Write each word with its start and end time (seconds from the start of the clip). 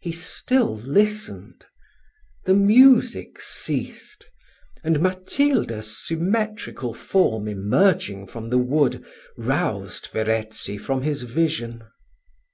He 0.00 0.12
still 0.12 0.76
listened 0.76 1.66
the 2.46 2.54
music 2.54 3.38
ceased 3.38 4.24
and 4.82 4.98
Matilda's 4.98 6.06
symmetrical 6.06 6.94
form 6.94 7.46
emerging 7.48 8.28
from 8.28 8.48
the 8.48 8.56
wood, 8.56 9.04
roused 9.36 10.06
Verezzi 10.06 10.78
from 10.78 11.02
his 11.02 11.24
vision. 11.24 11.82